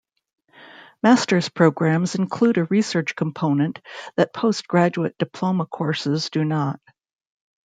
Masters 1.03 1.49
programs 1.49 2.15
include 2.15 2.57
a 2.57 2.63
research 2.63 3.15
component 3.15 3.77
that 4.17 4.33
Postgraduate 4.33 5.15
Diploma 5.19 5.67
courses 5.67 6.31
do 6.31 6.43
not. 6.43 6.79